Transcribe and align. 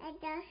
da 0.00 0.42